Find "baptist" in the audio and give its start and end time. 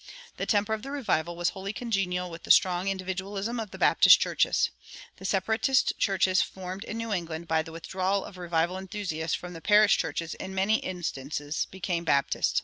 3.77-4.19, 12.03-12.59